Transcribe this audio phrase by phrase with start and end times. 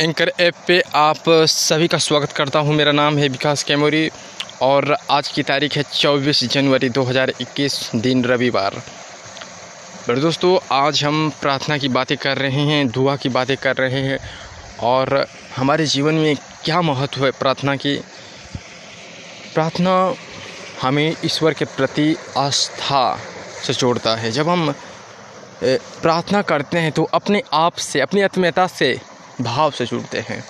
[0.00, 4.10] Anchor app पे आप सभी का स्वागत करता हूँ। मेरा नाम है विकास कैमोरी
[4.62, 8.74] और आज की तारीख है 24 जनवरी 2021 दिन रविवार।
[10.08, 14.02] बड़े दोस्तों, आज हम प्रार्थना की बातें कर रहे हैं, दुआ की बातें कर रहे
[14.02, 14.18] हैं
[14.82, 17.96] और हमारे जीवन में क्या महत्व है प्रार्थना की?
[19.54, 20.14] प्रार्थना
[20.82, 23.18] हमें ईश्वर के प्रति आस्था
[23.66, 24.74] से जोड़ता है। जब हम
[25.62, 28.98] प्रार्थना करते हैं तो अपने आप से, अपनी आत्मीयता से
[29.40, 30.44] भाव से जुड़ते हैं।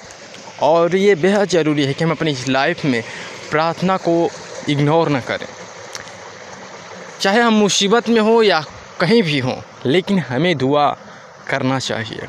[0.62, 3.02] और ये बेहद ज़रूरी है कि हम अपनी लाइफ में
[3.50, 4.30] प्रार्थना को
[4.68, 5.46] इग्नोर ना करें।
[7.20, 8.64] चाहे हम मुसीबत में हो या
[9.00, 10.96] कहीं भी हों, लेकिन हमें दुआ
[11.48, 12.26] करना चाहिए।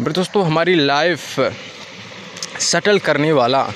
[0.00, 1.40] दोस्तों हमारी लाइफ
[2.60, 3.68] सेटल करने वाला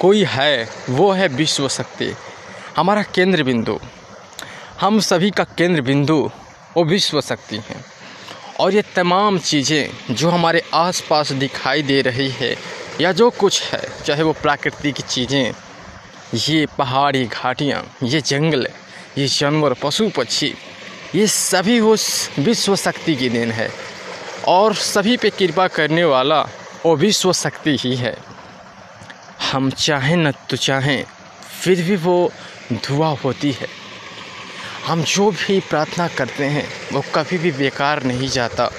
[0.00, 2.14] कोई है, वो है विश्व शक्ति।
[2.76, 3.80] हमारा केंद्र बिंदु
[4.80, 6.30] हम सभी का केंद्र बिंदु
[6.76, 7.84] वो विश्व शक्ति हैं।
[8.60, 12.56] और ये तमाम चीज़ें जो हमारे आसपास दिखाई दे रही है,
[13.00, 15.52] या जो कुछ है, चाहे वो प्राकृतिक चीज़ें,
[16.34, 18.66] ये पहाड़ी घाटियाँ, ये जंगल,
[19.18, 20.54] ये जानवर, पशु, पक्षी,
[21.14, 23.70] ये सभी उस विश्व शक्ति की देन है।
[24.48, 26.40] और सभी पे कृपा करने वाला
[26.86, 28.16] वो विश्व शक्ति ही है।
[29.52, 31.04] हम चाहें न तो चाहें,
[31.62, 32.32] फिर भी वो
[32.72, 33.81] दुआ होती है।
[34.84, 38.70] हम जो भी प्रार्थना करते हैं, वो कभी भी बेकार नहीं जाता।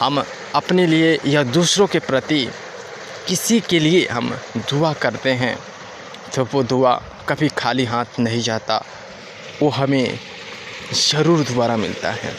[0.00, 0.24] हम
[0.54, 2.46] अपने लिए या दूसरों के प्रति
[3.28, 4.30] किसी के लिए हम
[4.70, 5.56] दुआ करते हैं
[6.34, 6.94] तो वो दुआ
[7.28, 8.82] कभी खाली हाथ नहीं जाता।
[9.60, 10.18] वो हमें
[10.92, 12.34] ज़रूर दोबारा मिलता है।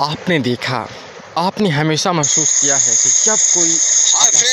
[0.00, 0.86] आपने देखा,
[1.38, 3.78] आपने हमेशा महसूस किया है कि जब कोई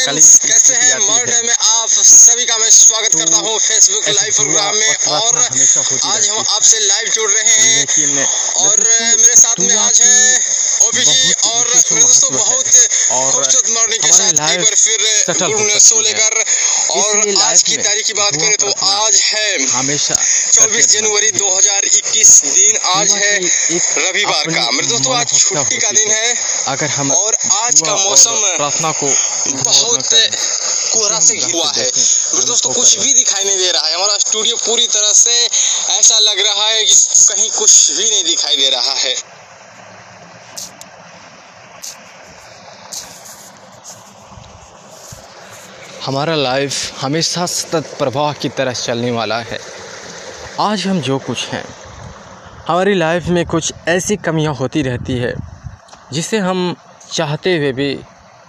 [0.10, 0.98] कैसे हैं?
[1.00, 5.38] मर्ड में आप सभी का मैं स्वागत तो करता हूँ फेसबुक लाइव प्रोग्राम में और
[6.10, 7.86] आज हम आपसे लाइव जुड़ रहे हैं
[8.60, 10.40] और मेरे साथ में आज है
[10.88, 12.66] ओबीजी और मेरे दोस्तों बहुत
[13.32, 15.00] खूबसूरत मॉर्निंग के साथ एक बार फिर
[15.80, 16.44] शो लेकर
[16.90, 20.16] और आज की तारीख की बात करें तो आज है हमेशा
[20.54, 26.33] चौबीस जनवरी 2021 दिन आज है रविवार का। मेरे दोस्तों आज छुट्टी का दिन है।
[26.67, 29.08] अगर हम और आज का मौसम प्रार्थना को
[29.64, 30.10] बहुत
[30.94, 34.56] कोहरा से घिरा है। मेरे दोस्तों कुछ भी दिखाई नहीं दे रहा है। हमारा स्टूडियो
[34.58, 35.36] पूरी तरह से
[35.98, 36.95] ऐसा लग रहा है कि
[37.26, 39.16] कहीं कुछ भी नहीं दिखाई दे रहा है।
[46.05, 49.60] हमारा लाइफ हमेशा सतत प्रवाह की तरह चलने वाला है।
[50.60, 51.65] आज हम जो कुछ हैं,
[52.67, 55.33] हमारी लाइफ में कुछ ऐसी कमियाँ होती रहती है,
[56.14, 56.76] जिसे हम
[57.11, 57.99] चाहते हुए भी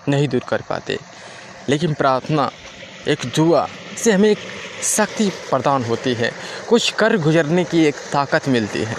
[0.08, 0.98] नहीं दूर कर पाते।
[1.68, 2.50] लेकिन प्रार्थना,
[3.08, 3.68] एक दुआ
[3.98, 4.38] से हमें एक
[4.82, 6.32] शक्ति प्रदान होती है।
[6.68, 8.96] कुछ कर गुजरने की एक ताकत मिलती है।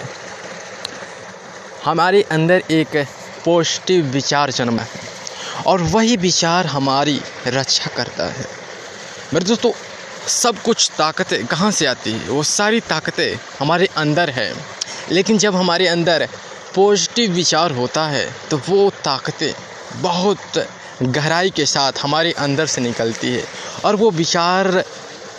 [1.85, 3.07] हमारे अंदर एक
[3.45, 5.10] पॉजिटिव विचार जन्म है
[5.67, 8.45] और वही विचार हमारी रक्षा करता है।
[9.33, 9.71] मेरे दोस्तों,
[10.27, 12.29] सब कुछ ताकतें कहाँ से आती है?
[12.29, 14.53] वो सारी ताकतें हमारे अंदर है।
[15.11, 16.27] लेकिन जब हमारे अंदर
[16.75, 19.53] पॉजिटिव विचार होता है तो वो ताकतें
[20.01, 20.67] बहुत
[21.03, 23.43] गहराई के साथ हमारे अंदर से निकलती है।
[23.85, 24.83] और वो विचार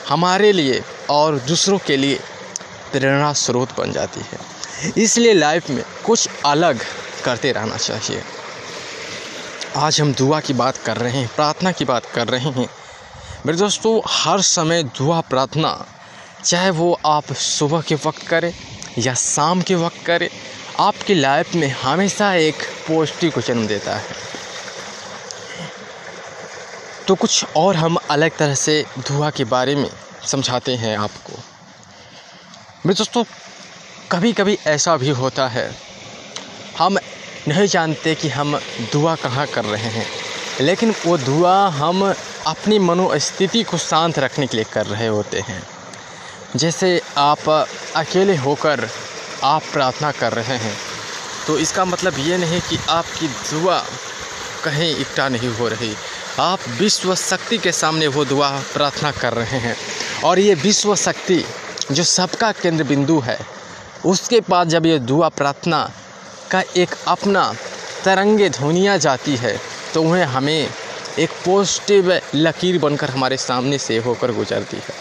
[0.09, 2.21] हमारे लिए और दूसरों के लिए
[2.93, 6.81] प्रेरणा स्रोत बन जाती है। इसलिए लाइफ में कुछ अलग
[7.25, 8.23] करते रहना चाहिए।
[9.77, 12.69] आज हम दुआ की बात कर रहे हैं, प्रार्थना की बात कर रहे हैं।
[13.47, 15.71] मेरे दोस्तों, हर समय दुआ प्रार्थना,
[16.45, 18.53] चाहे वो आप सुबह के वक्त करें
[18.99, 20.29] या शाम के वक्त करें,
[20.81, 24.15] आपकी लाइफ में हमेशा एक पॉजिटिव को जन्म देता है।
[27.09, 29.89] तो कुछ और हम अलग तरह से दुआ के बारे में
[30.27, 31.33] समझाते हैं आपको।
[32.87, 33.25] मेरे दोस्तों
[34.13, 35.71] कभी कभी ऐसा भी होता है,
[36.79, 36.99] हम
[37.49, 38.57] नहीं जानते कि हम
[38.93, 40.07] दुआ कहाँ कर रहे हैं।
[40.61, 42.03] लेकिन वो दुआ हम
[42.47, 45.63] अपनी मनोस्थिति को शांत रखने के लिए कर रहे होते हैं।
[46.57, 47.49] जैसे आप
[47.97, 48.89] अकेले होकर
[49.45, 50.77] आप प्रार्थना कर रहे हैं
[51.47, 53.79] तो इसका मतलब ये नहीं कि आपकी दुआ
[54.65, 55.95] कहीं इकट्ठा नहीं हो रही।
[56.41, 59.77] आप विश्व शक्ति के सामने वो दुआ प्रार्थना कर रहे हैं।
[60.25, 61.45] और ये विश्व शक्ति
[61.93, 63.39] जो सबका केंद्र बिंदु है,
[64.05, 65.91] उसके बाद जब ये दुआ प्रार्थना
[66.53, 67.45] का एक अपना
[68.05, 69.57] तरंगे ध्वनिया जाती है
[69.95, 70.69] तो वह हमें
[71.19, 74.95] एक पॉजिटिव लकीर बनकर हमारे सामने से होकर गुजरती है।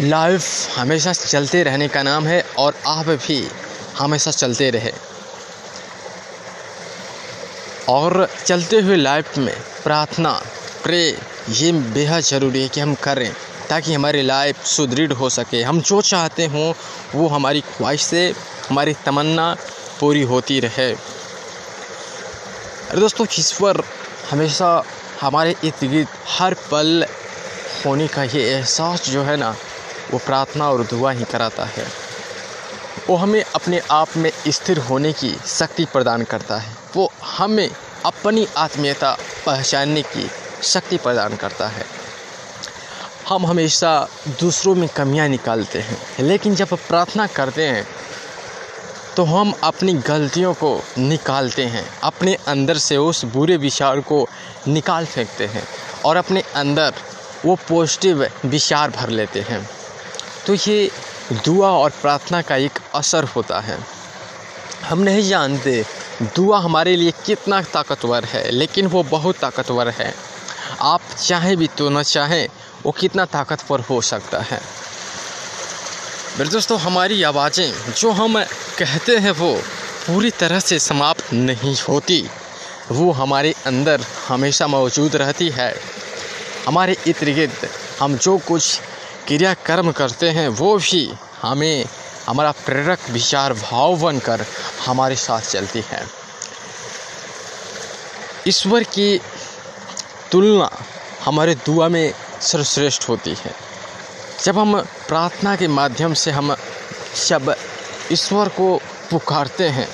[0.00, 3.38] लाइफ हमेशा चलते रहने का नाम है और आप भी
[3.98, 4.92] हमेशा चलते रहे।
[7.88, 9.54] और चलते हुए लाइफ में
[9.84, 10.32] प्रार्थना
[10.84, 11.02] प्रे
[11.50, 13.32] ये बेहद ज़रूरी है कि हम करें।
[13.70, 16.74] ताकि हमारी लाइफ सुदृढ़ हो सके। हम जो चाहते हों,
[17.14, 18.34] वो हमारी ख्वाहिश से,
[18.68, 19.56] हमारी तमन्ना
[20.00, 20.92] पूरी होती रहे।
[22.90, 23.84] अरे दोस्तों, ईश्वर
[24.30, 24.84] हमेशा
[25.20, 27.06] हमारे इर्द गिर्द हर पल
[27.86, 29.56] होने का ये एहसास जो है ना,
[30.10, 31.86] वो प्रार्थना और दुआ ही कराता है।
[33.08, 37.70] वो हमें अपने आप में स्थिर होने की शक्ति प्रदान करता है। वो हमें
[38.06, 40.30] अपनी आत्मीयता पहचानने की
[40.62, 42.03] शक्ति प्रदान करता है।
[43.28, 44.08] हम हमेशा
[44.40, 47.86] दूसरों में कमियाँ निकालते हैं। लेकिन जब प्रार्थना करते हैं
[49.16, 54.26] तो हम अपनी गलतियों को निकालते हैं, अपने अंदर से उस बुरे विचार को
[54.68, 55.62] निकाल फेंकते हैं
[56.04, 56.94] और अपने अंदर
[57.44, 59.68] वो पॉजिटिव विचार भर लेते हैं।
[60.46, 60.90] तो ये
[61.44, 63.78] दुआ और प्रार्थना का एक असर होता है।
[64.84, 65.84] हम नहीं जानते
[66.36, 70.14] दुआ हमारे लिए कितना ताकतवर है, लेकिन वो बहुत ताकतवर है।
[70.84, 72.48] आप चाहें भी तो न चाहें,
[72.82, 74.60] वो कितना ताकतवर हो सकता है।
[76.38, 78.42] मेरे दोस्तों, हमारी आवाज़ें, जो हम
[78.78, 79.54] कहते हैं, वो
[80.06, 82.30] पूरी तरह से समाप्त नहीं होती।
[82.90, 85.74] वो हमारे अंदर हमेशा मौजूद रहती है।
[86.66, 87.68] हमारे इर्द गिर्द
[88.00, 88.80] हम जो कुछ
[89.26, 91.84] क्रियाकर्म करते हैं, वो भी हमें,
[92.28, 94.46] हमारा प्रेरक विचार, भाव बनकर
[94.86, 96.24] हमारे साथ चलती है।
[98.48, 99.20] ईश्वर की
[100.34, 100.68] तुलना
[101.24, 103.50] हमारे दुआ में सर्वश्रेष्ठ होती है।
[104.44, 106.54] जब हम प्रार्थना के माध्यम से हम
[107.28, 107.54] जब
[108.12, 108.66] ईश्वर को
[109.10, 109.88] पुकारते हैं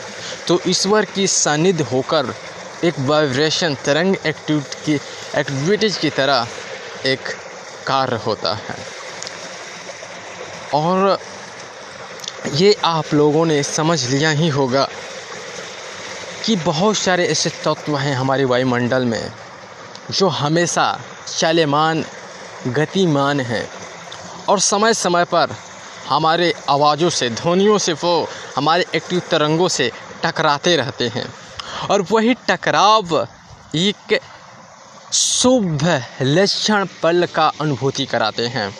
[0.48, 2.34] तो ईश्वर की सानिध्य होकर
[2.84, 4.94] एक वाइब्रेशन, तरंग एक्टिविट की
[5.36, 6.48] एक्टिविटीज़ की तरह
[7.06, 7.28] एक
[7.86, 8.76] कार्य होता है।
[10.74, 11.18] और
[12.54, 14.88] ये आप लोगों ने समझ लिया ही होगा
[16.44, 19.32] कि बहुत सारे ऐसे तत्व हैं हमारे वायुमंडल में
[20.10, 21.00] जो हमेशा
[21.38, 22.04] चलमान,
[22.66, 23.70] गतिमान हैं।
[24.48, 25.54] और समय समय पर
[26.08, 29.90] हमारे आवाज़ों से, ध्वनियों से वो हमारे एक्टिव तरंगों से
[30.24, 31.34] टकराते रहते हैं।
[31.90, 33.26] और वही टकराव
[33.74, 34.20] एक
[35.12, 38.78] शुभ लक्षण पल का अनुभूति कराते हैं।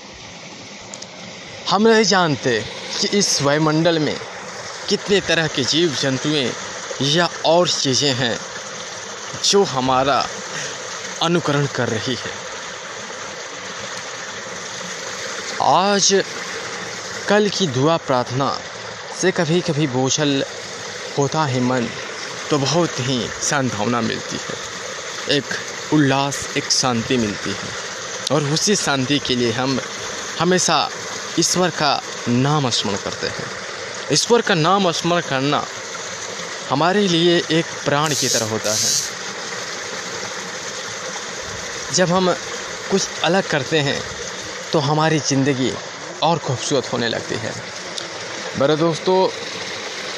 [1.70, 2.64] हम नहीं जानते
[3.00, 4.16] कि इस वायुमंडल में
[4.88, 6.52] कितने तरह के जीव जंतुएँ
[7.02, 8.38] या और चीज़ें हैं
[9.44, 10.26] जो हमारा
[11.22, 12.32] अनुकरण कर रही है।
[15.62, 16.24] आज
[17.28, 18.60] कल की दुआ प्रार्थना
[19.20, 20.44] से कभी कभी बोझल
[21.18, 21.88] होता है मन
[22.50, 25.44] तो बहुत ही सांत्वना मिलती है। एक
[25.92, 27.68] उल्लास, एक शांति मिलती है।
[28.32, 29.80] और उसी शांति के लिए हम
[30.40, 30.90] हमेशा
[31.38, 33.46] ईश्वर का नाम स्मरण करते हैं।
[34.12, 35.66] ईश्वर का नाम स्मरण करना
[36.70, 39.09] हमारे लिए एक प्राण की तरह होता है।
[41.94, 42.32] जब हम
[42.90, 44.00] कुछ अलग करते हैं
[44.72, 45.72] तो हमारी ज़िंदगी
[46.22, 47.52] और खूबसूरत होने लगती है।
[48.58, 49.28] मेरे दोस्तों,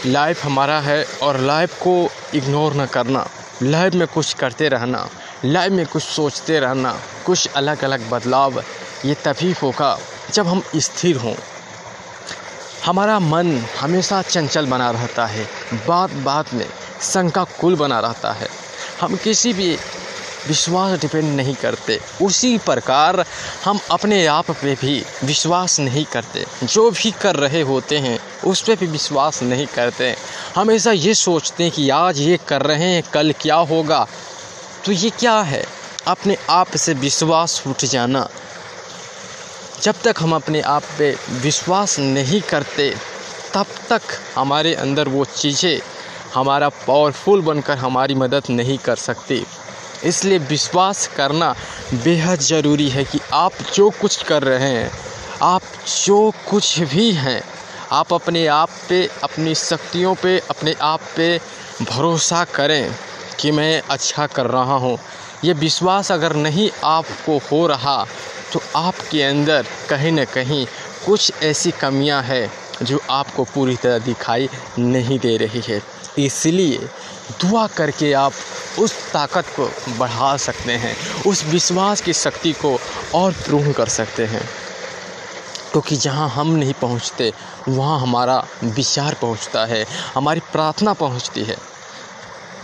[0.06, 1.94] लाइफ हमारा है और लाइफ को
[2.34, 3.26] इग्नोर न करना।
[3.62, 5.08] लाइफ में कुछ करते रहना,
[5.44, 8.62] लाइफ में कुछ सोचते रहना, कुछ अलग अलग बदलाव,
[9.04, 9.96] ये तभी होगा
[10.32, 11.34] जब हम स्थिर हों।
[12.84, 15.48] हमारा मन हमेशा चंचल बना रहता है
[15.86, 16.66] बात बात में
[17.02, 18.48] शंका कुल बना रहता है।
[19.00, 19.76] हम किसी भी
[20.48, 23.24] विश्वास डिपेंड नहीं करते। उसी प्रकार
[23.64, 28.62] हम अपने आप पे भी विश्वास नहीं करते। जो भी कर रहे होते हैं, उस
[28.62, 30.16] पर भी विश्वास नहीं करते।
[30.56, 34.06] हमेशा ये सोचते हैं कि आज ये कर रहे हैं, कल क्या होगा?
[34.84, 35.66] तो ये क्या है?
[36.06, 38.28] अपने आप से विश्वास उठ जाना।
[39.82, 42.96] जब तक हम अपने आप पे विश्वास नहीं करते,
[43.54, 44.02] तब तक
[44.36, 45.80] हमारे अंदर वो चीज़ें,
[46.34, 49.46] हमारा पावरफुल बनकर हमारी मदद नहीं कर सकती।
[50.04, 51.54] इसलिए विश्वास करना
[51.94, 54.90] बेहद ज़रूरी है कि आप जो कुछ कर रहे हैं,
[55.42, 55.62] आप
[56.06, 57.42] जो कुछ भी हैं,
[57.92, 61.38] आप अपने आप पे, अपनी शक्तियों पे, अपने आप पे
[61.82, 62.94] भरोसा करें
[63.40, 64.98] कि मैं अच्छा कर रहा हूँ।
[65.44, 68.04] ये विश्वास अगर नहीं आपको हो रहा
[68.52, 70.64] तो आपके अंदर कहीं ना कहीं
[71.06, 72.50] कुछ ऐसी कमियाँ हैं
[72.82, 75.80] जो आपको पूरी तरह दिखाई नहीं दे रही है।
[76.18, 76.78] इसलिए
[77.40, 78.32] दुआ करके आप
[78.78, 82.78] उस ताकत को बढ़ा सकते हैं, उस विश्वास की शक्ति को
[83.14, 84.48] और प्रूव कर सकते हैं।
[85.72, 87.32] क्योंकि जहाँ हम नहीं पहुँचते,
[87.68, 91.56] वहाँ हमारा विचार पहुँचता है, हमारी प्रार्थना पहुँचती है।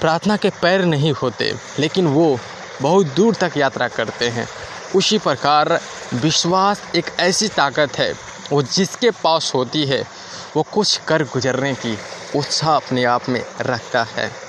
[0.00, 2.38] प्रार्थना के पैर नहीं होते, लेकिन वो
[2.82, 4.48] बहुत दूर तक यात्रा करते हैं।
[4.96, 5.80] उसी प्रकार
[6.14, 8.14] विश्वास एक ऐसी ताकत है,
[8.52, 10.08] वो जिसके पास होती है,
[10.56, 11.98] वो कुछ कर गुजरने की
[12.36, 14.48] उत्साह अपने आप में रखता है।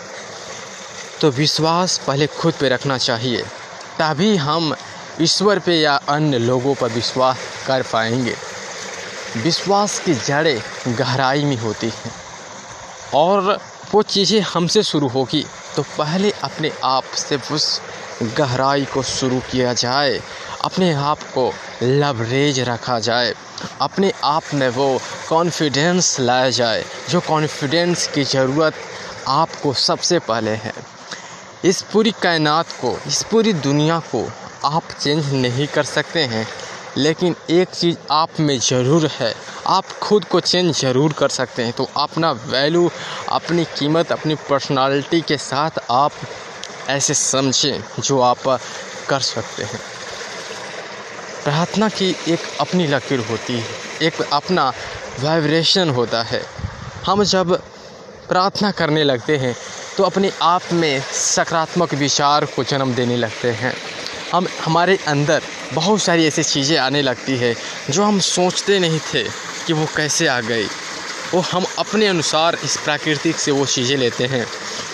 [1.22, 3.42] तो विश्वास पहले खुद पे रखना चाहिए।
[4.00, 4.74] तभी हम
[5.22, 8.36] ईश्वर पे या अन्य लोगों पर विश्वास कर पाएँगे।
[9.38, 12.12] विश्वास की जड़ें गहराई में होती हैं।
[13.14, 13.58] और
[13.92, 15.46] वो चीज़ें हमसे शुरू होगी
[15.76, 17.82] तो पहले अपने आप से उस
[18.38, 20.20] गहराई को शुरू किया जाए।
[20.64, 21.52] अपने आप को
[21.84, 23.34] लवरेज रखा जाए।
[23.82, 24.88] अपने आप में वो
[25.30, 28.74] कॉन्फिडेंस लाया जाए। जो कॉन्फिडेंस की ज़रूरत
[29.28, 30.74] आपको सबसे पहले है।
[31.66, 34.28] इस पूरी कायनात को, इस पूरी दुनिया को
[34.66, 36.48] आप चेंज नहीं कर सकते हैं।
[36.98, 39.34] लेकिन एक चीज़ आप में ज़रूर है,
[39.68, 42.90] आप खुद को चेंज ज़रूर कर सकते हैं। तो अपना वैल्यू
[43.30, 46.12] अपनी कीमत, अपनी पर्सनालिटी के साथ आप
[46.90, 48.48] ऐसे समझें जो आप
[49.10, 49.80] कर सकते हैं।
[51.44, 53.66] प्रार्थना की एक अपनी लकीर होती है,
[54.02, 54.72] एक अपना
[55.20, 56.42] वाइब्रेशन होता है।
[57.06, 57.56] हम जब
[58.30, 59.56] प्रार्थना करने लगते हैं
[60.00, 63.74] तो अपने आप में सकारात्मक विचार को जन्म देने लगते हैं।
[64.34, 65.42] हम, हमारे अंदर
[65.74, 67.54] बहुत सारी ऐसी चीज़ें आने लगती है
[67.90, 69.24] जो हम सोचते नहीं थे
[69.68, 70.66] कि वो कैसे आ गई।
[71.34, 74.46] वो हम अपने अनुसार इस प्राकृतिक से वो चीज़ें लेते हैं,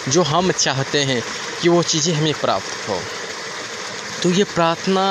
[0.09, 1.21] जो हम चाहते हैं
[1.61, 2.99] कि वो चीज़ें हमें प्राप्त हो।
[4.23, 5.05] तो ये प्रार्थना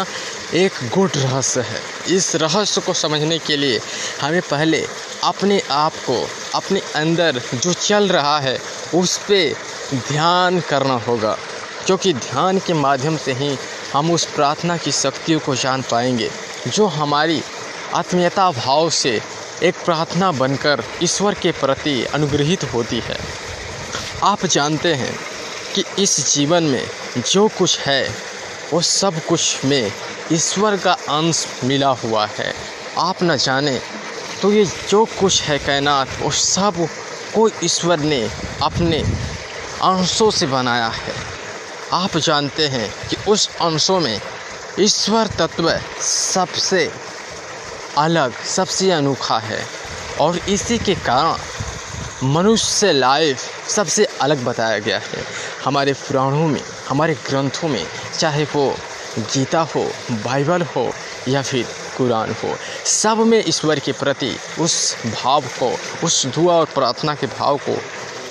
[0.54, 1.80] एक गुड रहस्य है।
[2.16, 3.80] इस रहस्य को समझने के लिए
[4.20, 4.84] हमें पहले
[5.24, 6.18] अपने आप को,
[6.54, 8.58] अपने अंदर जो चल रहा है,
[8.94, 9.54] उस पर
[9.94, 11.38] ध्यान करना होगा।
[11.86, 13.58] क्योंकि ध्यान के माध्यम से ही
[13.92, 16.30] हम उस प्रार्थना की शक्तियों को जान पाएँगे,
[16.68, 17.42] जो हमारी
[17.94, 19.20] आत्मीयता भाव से
[19.62, 23.18] एक प्रार्थना बनकर ईश्वर के प्रति अनुग्रहित होती है।
[24.22, 25.16] आप जानते हैं
[25.74, 26.86] कि इस जीवन में
[27.32, 28.16] जो कुछ है,
[28.72, 29.92] वो सब कुछ में
[30.32, 32.54] ईश्वर का अंश मिला हुआ है।
[32.98, 33.80] आप न जाने
[34.42, 38.30] तो ये जो कुछ है कायनात, वो सबको ईश्वर ने
[38.62, 39.04] अपने
[39.84, 41.14] अंशों से बनाया है।
[41.92, 44.20] आप जानते हैं कि उस अंशों में
[44.80, 45.68] ईश्वर तत्व
[46.00, 46.92] सबसे
[47.98, 49.60] अलग, सबसे अनोखा है
[50.20, 55.24] और इसी के कारण मनुष्य लाइफ सबसे अलग बताया गया है।
[55.64, 57.86] हमारे पुराणों में, हमारे ग्रंथों में,
[58.18, 58.76] चाहे वो
[59.18, 60.90] गीता हो, बाइबल हो
[61.28, 65.70] या फिर कुरान हो, सब में ईश्वर के प्रति उस भाव को,
[66.06, 67.76] उस दुआ और प्रार्थना के भाव को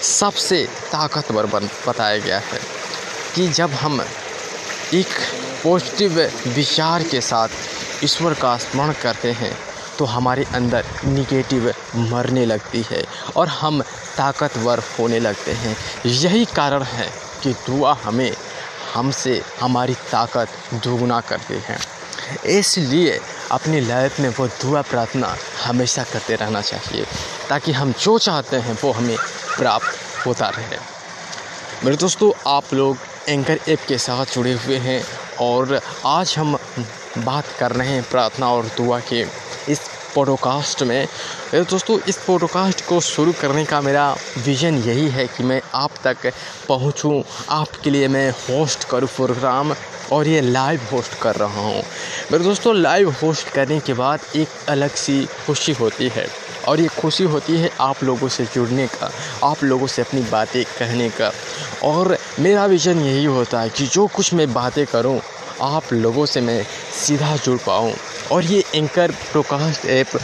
[0.03, 2.59] सबसे ताकतवर बन, बताया गया है
[3.35, 4.01] कि जब हम
[4.93, 5.07] एक
[5.63, 9.51] पॉजिटिव विचार के साथ ईश्वर का स्मरण करते हैं
[9.97, 13.03] तो हमारे अंदर निगेटिव मरने लगती है
[13.35, 13.81] और हम
[14.17, 17.09] ताकतवर होने लगते हैं। यही कारण है
[17.43, 18.31] कि दुआ हमें
[18.93, 20.49] हमसे हमारी ताकत
[20.83, 21.77] दोगुना करती है।
[22.49, 23.19] इसलिए
[23.51, 27.05] अपनी लाइफ में वो दुआ प्रार्थना हमेशा करते रहना चाहिए,
[27.49, 29.17] ताकि हम जो चाहते हैं वो हमें
[29.57, 30.77] प्राप्त होता रहे।
[31.85, 32.97] मेरे दोस्तों, आप लोग
[33.29, 35.03] एंकर ऐप के साथ जुड़े हुए हैं
[35.41, 36.57] और आज हम
[37.17, 39.21] बात कर रहे हैं प्रार्थना और दुआ के
[39.69, 39.79] इस
[40.15, 41.07] पॉडकास्ट में।
[41.53, 45.91] मेरे दोस्तों, इस पॉडकास्ट को शुरू करने का मेरा विज़न यही है कि मैं आप
[46.03, 46.33] तक
[46.67, 49.75] पहुंचूं, आपके लिए मैं होस्ट करूँ प्रोग्राम
[50.11, 51.83] और ये लाइव होस्ट कर रहा हूँ।
[52.31, 56.87] मेरे दोस्तों लाइव होस्ट करने के बाद एक अलग सी खुशी होती है। और ये
[56.99, 59.11] खुशी होती है आप लोगों से जुड़ने का,
[59.43, 61.31] आप लोगों से अपनी बातें कहने का।
[61.83, 65.19] और मेरा विज़न यही होता है कि जो कुछ मैं बातें करूँ,
[65.61, 66.63] आप लोगों से मैं
[66.95, 67.93] सीधा जुड़ पाऊँ।
[68.31, 70.19] और ये एंकर प्रोकास्ट ऐप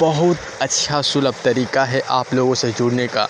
[0.00, 3.28] बहुत अच्छा सुलभ तरीका है आप लोगों से जुड़ने का।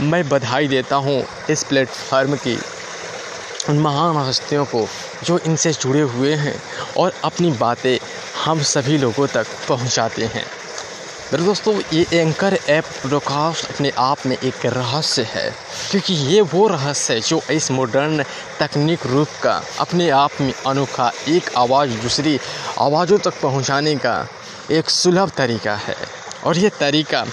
[0.00, 2.58] मैं बधाई देता हूँ इस प्लेटफार्म की
[3.68, 4.86] उन महान हस्तियों को
[5.24, 6.54] जो इनसे जुड़े हुए हैं
[6.96, 7.98] और अपनी बातें
[8.44, 10.44] हम सभी लोगों तक पहुंचाते हैं।
[11.32, 15.54] मेरे दोस्तों, ये एंकर ऐप ब्रॉडकास्ट अपने आप में एक रहस्य है,
[15.90, 18.22] क्योंकि ये वो रहस्य है जो इस मॉडर्न
[18.60, 22.38] तकनीक रूप का, अपने आप में अनोखा एक आवाज़ दूसरी
[22.80, 24.26] आवाज़ों तक पहुँचाने का
[24.70, 25.96] एक सुलभ तरीका है।
[26.44, 27.24] और ये तरीका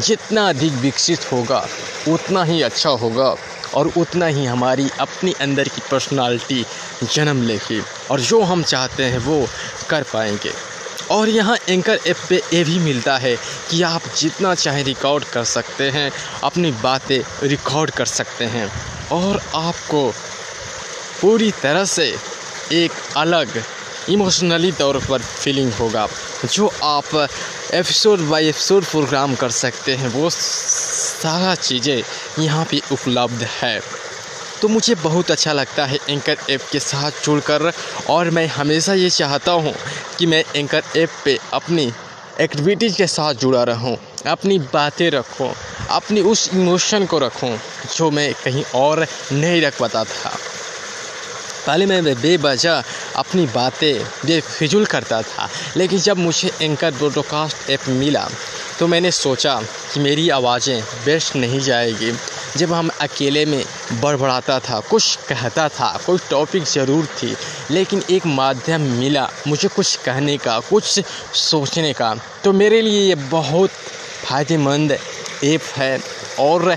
[0.00, 1.66] जितना अधिक विकसित होगा,
[2.08, 3.34] उतना ही अच्छा होगा
[3.74, 6.64] और उतना ही हमारी अपनी अंदर की पर्सनालिटी
[7.12, 9.46] जन्म लेगी और जो हम चाहते हैं वो
[9.90, 10.67] कर पाएँगे।
[11.10, 13.36] और यहाँ एंकर ऐप पे ये भी मिलता है
[13.70, 16.10] कि आप जितना चाहे रिकॉर्ड कर सकते हैं,
[16.44, 18.70] अपनी बातें रिकॉर्ड कर सकते हैं।
[19.12, 20.08] और आपको
[21.20, 22.14] पूरी तरह से
[22.72, 23.62] एक अलग
[24.08, 26.06] इमोशनली तौर पर फीलिंग होगा,
[26.52, 27.14] जो आप
[27.74, 32.02] एपिसोड बाय एपिसोड प्रोग्राम कर सकते हैं। वो सारा चीज़ें
[32.38, 33.80] यहाँ पे उपलब्ध है।
[34.62, 37.72] तो मुझे बहुत अच्छा लगता है एंकर ऐप के साथ जुड़कर
[38.10, 39.74] और मैं हमेशा ये चाहता हूँ
[40.18, 41.90] कि मैं एंकर ऐप पे अपनी
[42.40, 43.96] एक्टिविटीज़ के साथ जुड़ा रहूँ,
[44.26, 45.52] अपनी बातें रखूँ,
[45.90, 47.56] अपनी उस इमोशन को रखूँ
[47.96, 50.30] जो मैं कहीं और नहीं रख पाता था।
[51.66, 52.84] पहले मैं बेवजह
[53.16, 58.28] अपनी बातें बेफिजुल करता था, लेकिन जब मुझे एंकर ब्रॉडकास्ट ऐप मिला
[58.78, 59.60] तो मैंने सोचा
[59.92, 62.12] कि मेरी आवाज़ें बेस्ट नहीं जाएगी।
[62.58, 63.62] जब हम अकेले में
[64.02, 67.34] बड़बड़ाता था, कुछ कहता था, कोई टॉपिक ज़रूर थी,
[67.70, 71.00] लेकिन एक माध्यम मिला मुझे कुछ कहने का, कुछ
[71.34, 73.70] सोचने का। तो मेरे लिए ये बहुत
[74.24, 74.92] फ़ायदेमंद
[75.44, 75.98] ऐप है
[76.40, 76.76] और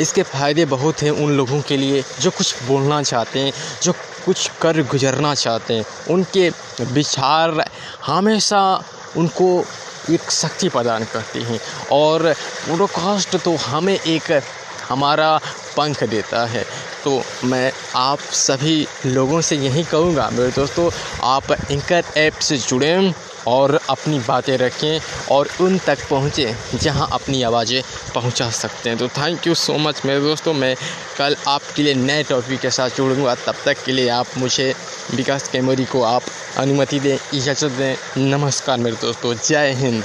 [0.00, 3.92] इसके फ़ायदे बहुत हैं उन लोगों के लिए जो कुछ बोलना चाहते हैं, जो
[4.24, 6.48] कुछ कर गुजरना चाहते हैं। उनके
[6.92, 7.64] विचार
[8.06, 8.62] हमेशा
[9.16, 9.48] उनको
[10.10, 11.58] एक शक्ति प्रदान करती हैं
[11.92, 12.32] और
[12.68, 14.30] पॉडकास्ट तो हमें एक
[14.88, 15.36] हमारा
[15.76, 16.64] पंख देता है।
[17.04, 20.90] तो मैं आप सभी लोगों से यही कहूँगा, मेरे दोस्तों,
[21.24, 23.12] आप एंकर ऐप से जुड़ें
[23.48, 27.82] और अपनी बातें रखें और उन तक पहुँचें जहाँ अपनी आवाज़ें
[28.14, 30.74] पहुँचा सकते हैं। तो थैंक यू सो मच मेरे दोस्तों, मैं
[31.18, 34.74] कल आपके लिए नए टॉपिक के साथ जुड़ूँगा। तब तक के लिए आप मुझे
[35.14, 36.22] विकास कैमोरी को आप
[36.58, 40.04] अनुमति दें, इजाज़त दें। नमस्कार मेरे दोस्तों, जय हिंद।